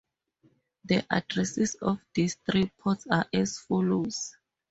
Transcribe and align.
The 0.85 1.05
addresses 1.11 1.75
of 1.75 1.99
these 2.15 2.33
three 2.49 2.69
ports 2.79 3.05
are 3.11 3.27
as 3.31 3.59
follows. 3.59 4.35